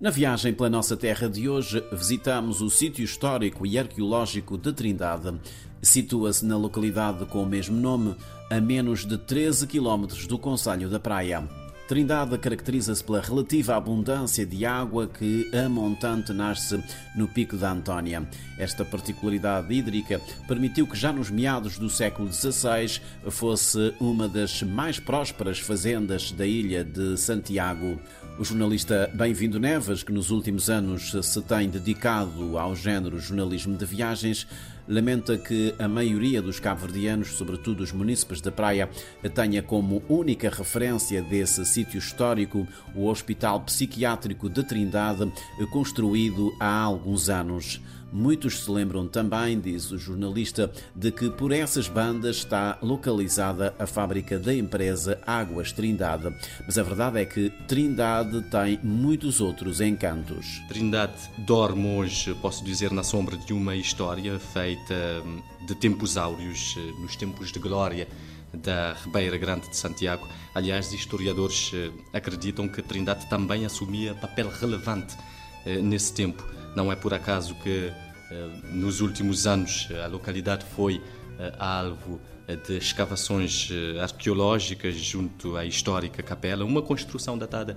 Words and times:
Na 0.00 0.08
viagem 0.08 0.54
pela 0.54 0.70
nossa 0.70 0.96
terra 0.96 1.28
de 1.28 1.46
hoje, 1.46 1.84
visitamos 1.92 2.62
o 2.62 2.70
sítio 2.70 3.04
histórico 3.04 3.66
e 3.66 3.78
arqueológico 3.78 4.56
de 4.56 4.72
Trindade. 4.72 5.38
Situa-se 5.82 6.42
na 6.46 6.56
localidade 6.56 7.26
com 7.26 7.42
o 7.42 7.46
mesmo 7.46 7.78
nome, 7.78 8.16
a 8.48 8.58
menos 8.62 9.04
de 9.04 9.18
13 9.18 9.66
quilómetros 9.66 10.26
do 10.26 10.38
Conselho 10.38 10.88
da 10.88 10.98
Praia. 10.98 11.46
Trindade 11.90 12.38
caracteriza-se 12.38 13.02
pela 13.02 13.20
relativa 13.20 13.74
abundância 13.74 14.46
de 14.46 14.64
água 14.64 15.08
que 15.08 15.50
a 15.52 15.68
montante 15.68 16.32
nasce 16.32 16.80
no 17.16 17.26
Pico 17.26 17.56
da 17.56 17.72
Antónia. 17.72 18.28
Esta 18.56 18.84
particularidade 18.84 19.74
hídrica 19.74 20.20
permitiu 20.46 20.86
que 20.86 20.96
já 20.96 21.12
nos 21.12 21.30
meados 21.32 21.78
do 21.78 21.90
século 21.90 22.32
XVI 22.32 23.00
fosse 23.28 23.92
uma 23.98 24.28
das 24.28 24.62
mais 24.62 25.00
prósperas 25.00 25.58
fazendas 25.58 26.30
da 26.30 26.46
ilha 26.46 26.84
de 26.84 27.16
Santiago. 27.16 27.98
O 28.38 28.44
jornalista 28.44 29.10
Bem-vindo 29.12 29.58
Neves, 29.58 30.04
que 30.04 30.12
nos 30.12 30.30
últimos 30.30 30.70
anos 30.70 31.10
se 31.10 31.42
tem 31.42 31.68
dedicado 31.68 32.56
ao 32.56 32.76
género 32.76 33.18
jornalismo 33.18 33.76
de 33.76 33.84
viagens, 33.84 34.46
lamenta 34.88 35.36
que 35.36 35.74
a 35.78 35.88
maioria 35.88 36.42
dos 36.42 36.60
cabo-verdianos, 36.60 37.28
sobretudo 37.36 37.82
os 37.82 37.92
munícipes 37.92 38.40
da 38.40 38.50
praia, 38.50 38.88
tenha 39.34 39.62
como 39.62 40.02
única 40.08 40.50
referência 40.50 41.22
desse 41.22 41.64
sítio 41.64 41.98
histórico 41.98 42.66
o 42.94 43.06
Hospital 43.06 43.60
Psiquiátrico 43.60 44.48
de 44.48 44.64
Trindade, 44.64 45.30
construído 45.70 46.52
há 46.58 46.80
alguns 46.82 47.28
anos. 47.28 47.80
Muitos 48.12 48.64
se 48.64 48.70
lembram 48.70 49.06
também, 49.06 49.60
diz 49.60 49.90
o 49.92 49.98
jornalista, 49.98 50.72
de 50.94 51.12
que 51.12 51.30
por 51.30 51.52
essas 51.52 51.88
bandas 51.88 52.36
está 52.36 52.76
localizada 52.82 53.72
a 53.78 53.86
fábrica 53.86 54.38
da 54.38 54.52
empresa 54.52 55.20
Águas 55.24 55.72
Trindade. 55.72 56.34
Mas 56.66 56.76
a 56.76 56.82
verdade 56.82 57.20
é 57.20 57.24
que 57.24 57.50
Trindade 57.68 58.42
tem 58.50 58.80
muitos 58.82 59.40
outros 59.40 59.80
encantos. 59.80 60.60
Trindade 60.68 61.14
dorme 61.38 61.96
hoje, 61.96 62.34
posso 62.42 62.64
dizer, 62.64 62.90
na 62.90 63.04
sombra 63.04 63.36
de 63.36 63.52
uma 63.52 63.76
história 63.76 64.38
feita 64.38 64.94
hum, 65.24 65.40
de 65.66 65.74
tempos 65.76 66.16
áureos, 66.16 66.74
eh, 66.76 67.00
nos 67.00 67.14
tempos 67.14 67.52
de 67.52 67.60
glória 67.60 68.08
da 68.52 68.94
Ribeira 68.94 69.38
Grande 69.38 69.68
de 69.68 69.76
Santiago. 69.76 70.26
Aliás, 70.52 70.92
historiadores 70.92 71.70
eh, 71.72 71.90
acreditam 72.12 72.68
que 72.68 72.82
Trindade 72.82 73.28
também 73.30 73.64
assumia 73.64 74.14
papel 74.14 74.50
relevante 74.50 75.16
eh, 75.64 75.80
nesse 75.80 76.12
tempo 76.12 76.44
não 76.74 76.90
é 76.90 76.96
por 76.96 77.12
acaso 77.14 77.54
que 77.56 77.92
eh, 78.30 78.48
nos 78.72 79.00
últimos 79.00 79.46
anos 79.46 79.88
a 80.04 80.06
localidade 80.06 80.64
foi 80.64 81.02
eh, 81.38 81.52
alvo 81.58 82.20
eh, 82.46 82.56
de 82.56 82.76
escavações 82.78 83.68
arqueológicas 84.00 84.94
junto 84.96 85.56
à 85.56 85.64
histórica 85.64 86.22
capela, 86.22 86.64
uma 86.64 86.82
construção 86.82 87.36
datada 87.36 87.76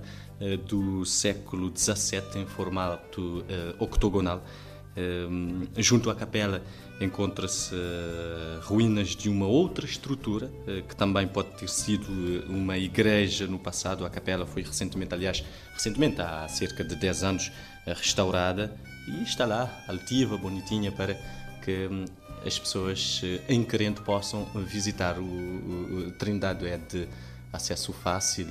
do 0.66 1.04
século 1.04 1.72
XVII 1.74 2.42
em 2.42 2.46
formato 2.46 3.44
octogonal. 3.78 4.44
Junto 5.76 6.10
à 6.10 6.14
capela 6.14 6.62
encontra-se 7.00 7.74
ruínas 8.62 9.08
de 9.08 9.28
uma 9.28 9.46
outra 9.46 9.84
estrutura, 9.84 10.50
que 10.88 10.94
também 10.94 11.26
pode 11.26 11.50
ter 11.50 11.68
sido 11.68 12.08
uma 12.48 12.78
igreja 12.78 13.46
no 13.46 13.58
passado. 13.58 14.06
A 14.06 14.10
capela 14.10 14.46
foi 14.46 14.62
recentemente, 14.62 15.12
aliás, 15.12 15.44
recentemente, 15.72 16.20
há 16.20 16.46
cerca 16.48 16.84
de 16.84 16.94
10 16.94 17.24
anos, 17.24 17.52
restaurada 17.86 18.74
e 19.08 19.22
está 19.22 19.44
lá, 19.44 19.84
altiva, 19.88 20.36
bonitinha, 20.38 20.90
para 20.92 21.14
que 21.62 21.88
hum, 21.90 22.04
as 22.46 22.58
pessoas 22.58 23.22
em 23.48 23.64
querendo 23.64 24.02
possam 24.02 24.44
visitar. 24.66 25.18
O, 25.18 25.24
o, 25.24 26.06
o 26.06 26.10
Trindade 26.12 26.66
é 26.66 26.78
de 26.78 27.08
acesso 27.54 27.92
fácil, 27.92 28.46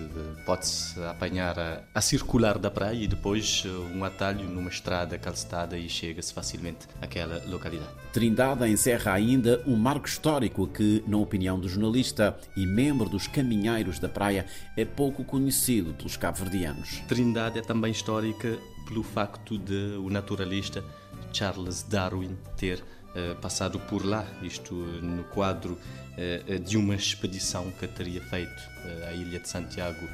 pode-se 0.46 1.00
apanhar 1.04 1.60
a, 1.60 1.84
a, 1.94 2.02
circular 2.02 2.58
da 2.58 2.72
praia 2.72 3.04
e 3.04 3.08
depois 3.08 3.64
eh, 3.66 3.70
um 3.70 4.04
atalho 4.04 4.48
numa 4.50 4.70
estrada 4.70 5.18
calçada 5.18 5.78
e 5.78 5.90
chega-se 5.90 6.34
facilmente 6.34 6.88
àquela 7.02 7.44
localidade. 7.46 7.92
Trindade 8.14 8.70
encerra 8.70 9.14
ainda 9.14 9.62
um 9.68 9.76
marco 9.76 10.08
histórico 10.08 10.68
que, 10.68 11.04
na 11.08 11.18
opinião 11.18 11.60
do 11.60 11.68
jornalista 11.68 12.38
e 12.56 12.66
membro 12.66 13.10
dos 13.10 13.28
Caminheiros 13.28 14.00
da 14.00 14.08
Praia, 14.08 14.46
é 14.78 14.86
pouco 14.86 15.24
conhecido 15.24 15.94
pelos 15.94 16.16
cabo-verdianos. 16.16 17.02
Trindade 17.08 17.60
é 17.60 17.62
também 17.62 17.92
histórica 17.92 18.58
pelo 18.88 19.04
facto 19.04 19.58
de 19.58 19.98
o 19.98 20.10
naturalista 20.10 20.84
Charles 21.34 21.84
Darwin 21.84 22.38
ter 22.56 22.80
uh, 22.80 23.36
passado 23.42 23.78
por 23.80 24.06
lá, 24.06 24.26
isto 24.42 24.74
no 24.74 25.26
quadro 25.26 25.74
uh, 25.74 26.60
de 26.60 26.78
uma 26.78 26.96
expedição 26.96 27.70
que 27.72 27.86
teria 27.88 28.22
feito 28.22 28.64
à 29.08 29.14
ilha 29.14 29.40
de 29.40 29.50
Santiago 29.50 30.08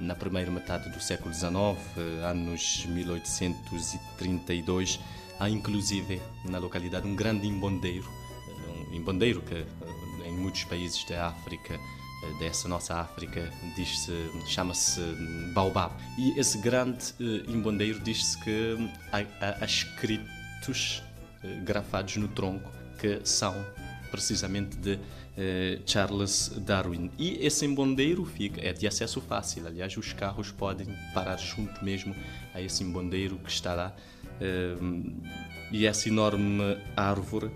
na 0.00 0.16
primeira 0.16 0.50
metade 0.50 0.90
do 0.90 1.00
século 1.00 1.32
XIX, 1.32 1.78
anos 2.24 2.84
1832. 2.86 4.98
Há 5.38 5.48
inclusive 5.50 6.20
na 6.46 6.58
localidade 6.58 7.06
um 7.06 7.14
grande 7.14 7.46
imbondeiro, 7.46 8.08
um 8.90 8.94
imbondeiro 8.94 9.42
que 9.42 9.64
em 10.26 10.32
muitos 10.32 10.64
países 10.64 11.04
da 11.04 11.28
África 11.28 11.78
dessa 12.38 12.68
nossa 12.68 12.94
África 12.94 13.50
diz-se 13.74 14.12
chama-se 14.46 15.00
Baobab. 15.52 15.94
E 16.18 16.38
esse 16.38 16.58
grande 16.58 17.12
uh, 17.20 17.50
imbondeiro 17.50 18.00
diz-se 18.00 18.38
que 18.42 18.90
há, 19.12 19.24
há, 19.60 19.64
escritos 19.64 21.02
uh, 21.42 21.64
grafados 21.64 22.16
no 22.16 22.28
tronco 22.28 22.70
que 22.98 23.20
são 23.24 23.54
precisamente 24.10 24.76
de 24.76 24.94
uh, 24.94 25.00
Charles 25.86 26.52
Darwin. 26.58 27.10
E 27.18 27.44
esse 27.44 27.64
imbondeiro 27.64 28.24
fica 28.24 28.60
é 28.60 28.72
de 28.72 28.86
acesso 28.86 29.20
fácil 29.20 29.66
aliás 29.66 29.96
os 29.96 30.12
carros 30.12 30.50
podem 30.50 30.86
parar 31.12 31.36
junto 31.36 31.84
mesmo 31.84 32.14
a 32.52 32.60
esse 32.60 32.82
imbondeiro 32.82 33.38
que 33.38 33.50
está 33.50 33.74
lá 33.74 33.94
e 35.70 35.86
essa 35.86 36.08
enorme 36.08 36.76
árvore 36.96 37.52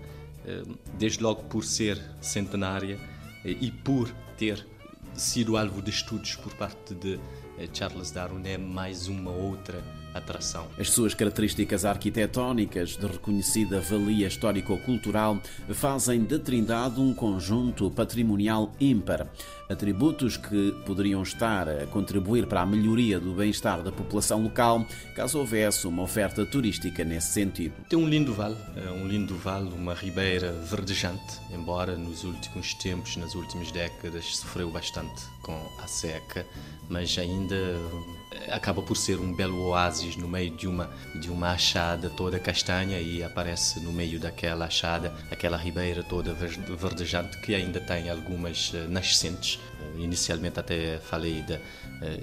desde 0.97 1.21
logo 1.21 1.43
por 1.43 1.65
ser 1.65 2.01
centenária 2.21 2.97
e 3.43 3.69
por 3.69 4.09
ter 4.39 4.65
sido 5.13 5.57
alvo 5.57 5.81
de 5.81 5.89
estudos 5.89 6.37
por 6.37 6.53
parte 6.53 6.95
de 6.95 7.19
eh, 7.57 7.67
Charles 7.73 8.09
Darwin. 8.09 8.41
É 8.47 8.57
mais 8.57 9.09
uma 9.09 9.31
outra 9.31 9.83
atração. 10.13 10.67
As 10.77 10.89
suas 10.89 11.13
características 11.13 11.85
arquitetónicas 11.85 12.97
de 12.97 13.05
reconhecida 13.05 13.79
valia 13.79 14.27
histórico-cultural 14.27 15.39
fazem 15.73 16.23
de 16.23 16.39
Trindade 16.39 16.99
um 16.99 17.13
conjunto 17.13 17.89
patrimonial 17.91 18.71
ímpar. 18.79 19.27
Atributos 19.69 20.35
que 20.35 20.71
poderiam 20.83 21.21
estar 21.21 21.69
a 21.69 21.85
contribuir 21.85 22.47
para 22.47 22.61
a 22.61 22.65
melhoria 22.65 23.19
do 23.19 23.33
bem-estar 23.33 23.83
da 23.83 23.91
população 23.91 24.41
local, 24.41 24.83
caso 25.15 25.37
houvesse 25.37 25.85
uma 25.85 26.01
oferta 26.01 26.43
turística 26.43 27.03
nesse 27.03 27.33
sentido. 27.33 27.75
Tem 27.87 27.99
um 27.99 28.09
lindo 28.09 28.33
vale, 28.33 28.57
é 28.75 28.89
um 28.89 29.07
lindo 29.07 29.35
vale, 29.35 29.69
uma 29.69 29.93
ribeira 29.93 30.51
verdejante, 30.51 31.39
embora 31.51 31.95
nos 31.95 32.23
últimos 32.23 32.73
tempos, 32.73 33.15
nas 33.15 33.35
últimas 33.35 33.71
décadas, 33.71 34.37
sofreu 34.37 34.71
bastante 34.71 35.21
com 35.43 35.59
a 35.79 35.85
seca, 35.85 36.45
mas 36.89 37.15
ainda 37.19 37.55
eh, 37.55 38.18
acaba 38.51 38.81
por 38.81 38.95
ser 38.95 39.19
um 39.19 39.33
belo 39.33 39.69
oásis 39.69 40.15
no 40.15 40.27
meio 40.27 40.51
de 40.51 40.67
uma 40.67 40.89
de 41.19 41.29
uma 41.29 41.51
achada 41.51 42.09
toda 42.09 42.39
castanha 42.39 42.99
e 42.99 43.23
aparece 43.23 43.79
no 43.79 43.91
meio 43.91 44.19
daquela 44.19 44.65
achada 44.65 45.13
aquela 45.31 45.57
ribeira 45.57 46.03
toda 46.03 46.33
verdejante 46.33 47.39
que 47.41 47.55
ainda 47.55 47.79
tem 47.79 48.09
algumas 48.09 48.71
eh, 48.73 48.87
nascentes. 48.87 49.59
Eh, 49.81 50.01
inicialmente 50.01 50.59
até 50.59 50.99
falei 50.99 51.41
de, 51.41 51.59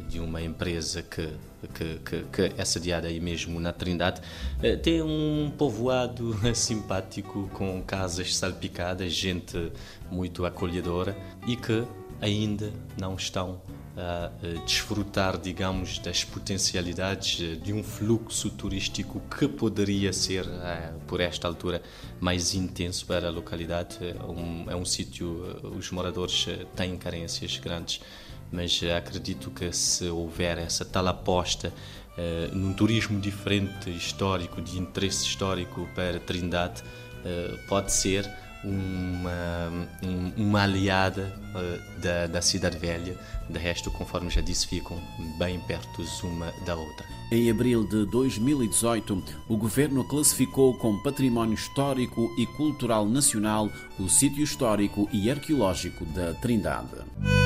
de 0.08 0.20
uma 0.20 0.41
empresa 0.41 1.03
que 1.03 1.29
que, 1.75 1.99
que, 2.05 2.23
que 2.25 2.61
é 2.61 2.64
sediada 2.64 3.09
aí 3.09 3.19
mesmo 3.19 3.59
na 3.59 3.73
Trindade, 3.73 4.20
tem 4.85 5.02
um 5.02 5.50
povoado 5.59 6.38
simpático 6.55 7.50
com 7.52 7.82
casas 7.82 8.37
salpicadas, 8.37 9.12
gente 9.12 9.73
muito 10.09 10.47
acolhedora 10.47 11.17
e 11.44 11.56
que 11.56 11.85
ainda 12.20 12.73
não 12.97 13.14
estão 13.17 13.61
a 13.97 14.31
desfrutar, 14.67 15.39
digamos, 15.39 15.99
das 15.99 16.23
potencialidades 16.23 17.41
eh, 17.41 17.55
de 17.55 17.73
um 17.73 17.83
fluxo 17.83 18.51
turístico 18.51 19.23
que 19.35 19.49
poderia 19.49 20.13
ser, 20.13 20.47
eh, 20.47 20.93
por 21.07 21.19
esta 21.19 21.49
altura, 21.49 21.81
mais 22.21 22.55
intenso 22.55 23.07
para 23.07 23.29
a 23.29 23.31
localidade. 23.31 23.97
É 24.03 24.23
um, 24.23 24.71
é 24.71 24.77
um 24.77 24.85
sítio, 24.85 25.59
eh, 25.65 25.67
os 25.69 25.91
moradores 25.91 26.47
têm 26.75 26.99
carências 26.99 27.57
grandes, 27.57 28.03
mas 28.53 28.81
acredito 28.95 29.51
que 29.51 29.73
se 29.73 30.09
houver 30.09 30.59
essa 30.59 30.85
tal 30.85 31.09
aposta 31.09 31.73
num 32.53 32.73
turismo 32.73 33.21
diferente, 33.21 33.91
histórico, 33.91 34.63
de 34.63 34.79
interesse 34.79 35.27
histórico 35.27 35.87
para 35.95 36.19
Trindade, 36.19 36.83
pode 37.69 37.93
ser 37.93 38.25
uma, 38.64 39.88
uma 40.37 40.62
aliada 40.62 41.32
uh, 41.55 42.00
da, 42.00 42.26
da 42.26 42.43
Cidade 42.43 42.79
Velha. 42.79 43.17
De 43.49 43.58
resto, 43.58 43.91
conforme 43.91 44.29
já 44.31 44.41
disse, 44.41 44.67
ficam 44.67 45.00
bem 45.38 45.61
perto 45.61 46.05
uma 46.25 46.53
da 46.64 46.75
outra. 46.75 47.06
Em 47.31 47.50
abril 47.50 47.85
de 47.87 48.05
2018, 48.06 49.23
o 49.49 49.56
governo 49.56 50.05
classificou 50.05 50.75
como 50.75 51.03
Património 51.03 51.55
Histórico 51.55 52.32
e 52.38 52.47
Cultural 52.47 53.06
Nacional 53.06 53.70
o 53.99 54.08
sítio 54.08 54.43
histórico 54.43 55.09
e 55.12 55.31
arqueológico 55.31 56.05
da 56.06 56.35
Trindade. 56.35 57.46